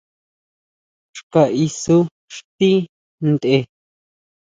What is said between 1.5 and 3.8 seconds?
isú xtí tʼen.